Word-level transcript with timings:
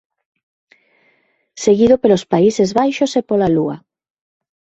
Seguido 1.63 1.95
pelos 2.01 2.23
Países 2.33 2.69
Baixos 2.79 3.11
e 3.19 3.21
pola 3.29 3.49
Lúa. 3.55 3.75